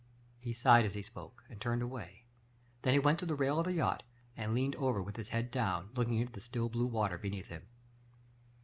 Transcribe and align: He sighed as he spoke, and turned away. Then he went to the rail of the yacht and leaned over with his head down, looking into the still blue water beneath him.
He 0.39 0.51
sighed 0.51 0.83
as 0.83 0.95
he 0.95 1.03
spoke, 1.03 1.43
and 1.47 1.61
turned 1.61 1.83
away. 1.83 2.23
Then 2.81 2.93
he 2.93 2.97
went 2.97 3.19
to 3.19 3.27
the 3.27 3.35
rail 3.35 3.59
of 3.59 3.65
the 3.65 3.73
yacht 3.73 4.01
and 4.35 4.55
leaned 4.55 4.75
over 4.77 4.99
with 4.99 5.15
his 5.15 5.29
head 5.29 5.51
down, 5.51 5.91
looking 5.93 6.17
into 6.17 6.33
the 6.33 6.41
still 6.41 6.69
blue 6.69 6.87
water 6.87 7.19
beneath 7.19 7.49
him. 7.49 7.67